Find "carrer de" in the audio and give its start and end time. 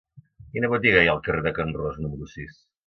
1.29-1.55